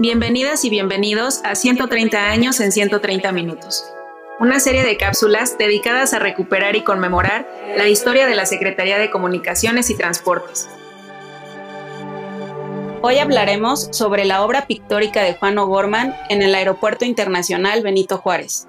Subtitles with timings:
[0.00, 3.84] Bienvenidas y bienvenidos a 130 años en 130 minutos,
[4.38, 9.10] una serie de cápsulas dedicadas a recuperar y conmemorar la historia de la Secretaría de
[9.10, 10.68] Comunicaciones y Transportes.
[13.02, 18.68] Hoy hablaremos sobre la obra pictórica de Juan O'Gorman en el Aeropuerto Internacional Benito Juárez.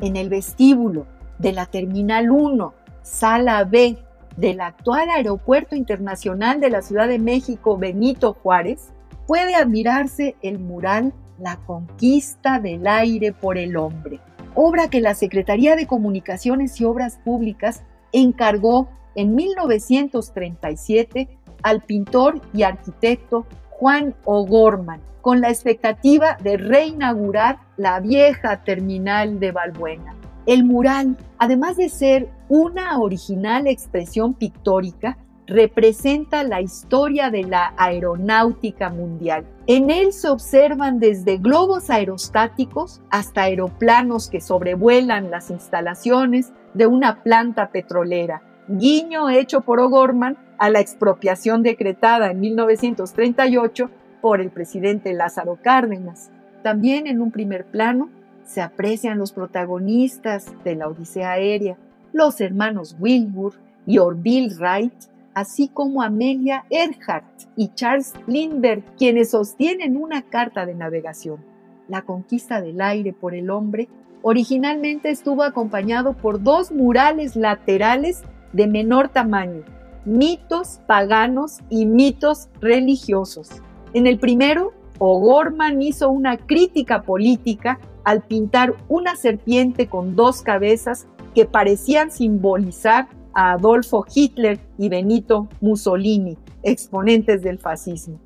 [0.00, 1.04] En el vestíbulo
[1.38, 3.96] de la Terminal 1, Sala B
[4.36, 8.92] del actual Aeropuerto Internacional de la Ciudad de México Benito Juárez,
[9.26, 14.20] puede admirarse el mural La conquista del aire por el hombre,
[14.54, 17.82] obra que la Secretaría de Comunicaciones y Obras Públicas
[18.12, 21.28] encargó en 1937
[21.62, 29.52] al pintor y arquitecto Juan O'Gorman, con la expectativa de reinaugurar la vieja terminal de
[29.52, 30.14] Balbuena.
[30.46, 35.16] El mural, además de ser una original expresión pictórica,
[35.46, 39.44] representa la historia de la aeronáutica mundial.
[39.66, 47.22] En él se observan desde globos aerostáticos hasta aeroplanos que sobrevuelan las instalaciones de una
[47.22, 55.12] planta petrolera, guiño hecho por O'Gorman a la expropiación decretada en 1938 por el presidente
[55.12, 56.30] Lázaro Cárdenas.
[56.62, 58.08] También en un primer plano
[58.44, 61.76] se aprecian los protagonistas de la Odisea Aérea,
[62.12, 63.54] los hermanos Wilbur
[63.86, 70.74] y Orville Wright, así como Amelia Earhart y Charles Lindbergh, quienes sostienen una carta de
[70.74, 71.44] navegación.
[71.88, 73.88] La conquista del aire por el hombre
[74.22, 78.22] originalmente estuvo acompañado por dos murales laterales
[78.52, 79.62] de menor tamaño,
[80.04, 83.50] mitos paganos y mitos religiosos.
[83.94, 91.06] En el primero, O'Gorman hizo una crítica política al pintar una serpiente con dos cabezas
[91.34, 98.18] que parecían simbolizar Adolfo Hitler y Benito Mussolini, exponentes del fascismo.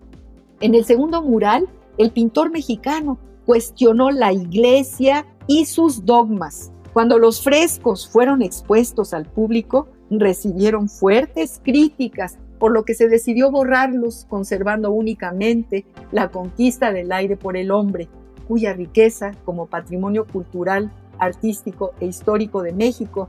[0.60, 1.68] En el segundo mural,
[1.98, 6.72] el pintor mexicano cuestionó la iglesia y sus dogmas.
[6.92, 13.50] Cuando los frescos fueron expuestos al público, recibieron fuertes críticas, por lo que se decidió
[13.50, 18.08] borrarlos, conservando únicamente la conquista del aire por el hombre,
[18.48, 23.28] cuya riqueza como patrimonio cultural, artístico e histórico de México